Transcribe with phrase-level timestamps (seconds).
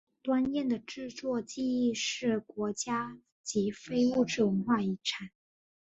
[0.23, 5.29] 端砚的制作技艺是国家级非物质文化遗产。